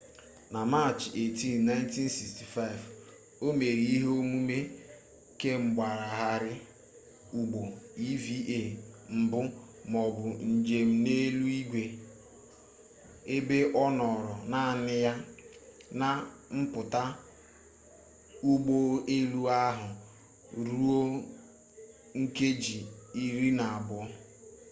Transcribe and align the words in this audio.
na 0.53 0.61
machị 0.71 1.07
18 1.09 1.51
1965 1.67 3.45
o 3.45 3.47
mere 3.57 3.81
ihe 3.85 4.09
omume 4.21 4.57
kemgbagharị 5.39 6.53
ụgbọ 7.39 7.61
eva 8.09 8.37
mbụ 9.19 9.39
maọbụ 9.91 10.25
njem 10.53 10.89
n'eluigwe 11.03 11.83
ebe 13.35 13.57
ọ 13.83 13.85
nọọrọ 13.97 14.33
naanị 14.51 14.95
ya 15.05 15.13
na 15.99 16.07
mpụta 16.57 17.03
ụgbọ 18.51 18.75
elu 19.15 19.41
ahụ 19.65 19.89
ruo 20.69 20.99
nkeji 22.21 22.77
iri 23.23 23.49
na 23.57 23.65
abụọ 23.77 24.05